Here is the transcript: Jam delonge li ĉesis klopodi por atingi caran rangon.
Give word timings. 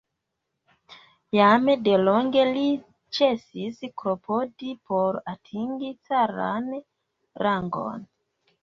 Jam 1.37 1.69
delonge 1.87 2.47
li 2.55 2.63
ĉesis 3.19 3.79
klopodi 4.03 4.75
por 4.89 5.23
atingi 5.37 5.97
caran 6.11 6.77
rangon. 7.47 8.07